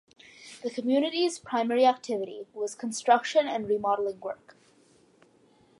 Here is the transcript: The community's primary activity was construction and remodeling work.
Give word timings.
The 0.63 0.71
community's 0.71 1.37
primary 1.37 1.85
activity 1.85 2.47
was 2.55 2.73
construction 2.73 3.45
and 3.47 3.67
remodeling 3.67 4.19
work. 4.19 4.57